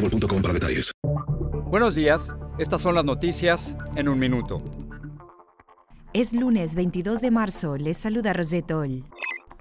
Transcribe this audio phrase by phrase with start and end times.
[0.00, 0.92] boostmobile.com para detalles.
[1.70, 4.58] Buenos días, estas son las noticias en un minuto.
[6.12, 9.04] Es lunes 22 de marzo, les saluda Rosetol.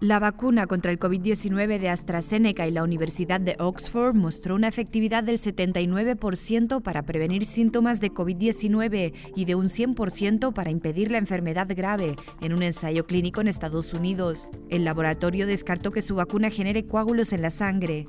[0.00, 5.22] La vacuna contra el COVID-19 de AstraZeneca y la Universidad de Oxford mostró una efectividad
[5.22, 11.68] del 79% para prevenir síntomas de COVID-19 y de un 100% para impedir la enfermedad
[11.68, 14.48] grave en un ensayo clínico en Estados Unidos.
[14.70, 18.08] El laboratorio descartó que su vacuna genere coágulos en la sangre.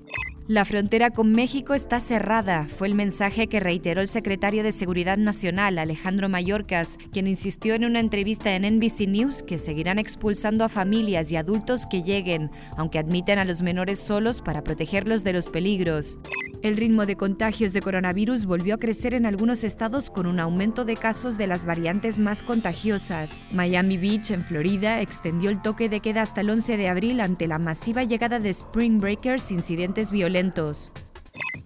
[0.49, 5.17] La frontera con México está cerrada, fue el mensaje que reiteró el secretario de Seguridad
[5.17, 10.69] Nacional, Alejandro Mayorkas, quien insistió en una entrevista en NBC News que seguirán expulsando a
[10.69, 15.47] familias y adultos que lleguen, aunque admiten a los menores solos para protegerlos de los
[15.47, 16.19] peligros.
[16.61, 20.85] El ritmo de contagios de coronavirus volvió a crecer en algunos estados con un aumento
[20.85, 23.41] de casos de las variantes más contagiosas.
[23.51, 27.47] Miami Beach, en Florida, extendió el toque de queda hasta el 11 de abril ante
[27.47, 30.32] la masiva llegada de Spring Breakers incidentes violentos.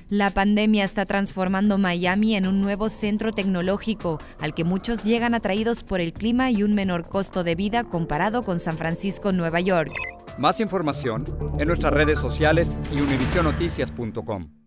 [0.09, 5.83] La pandemia está transformando Miami en un nuevo centro tecnológico, al que muchos llegan atraídos
[5.83, 9.91] por el clima y un menor costo de vida comparado con San Francisco, Nueva York.
[10.37, 11.25] Más información
[11.57, 14.66] en nuestras redes sociales y univisionoticias.com.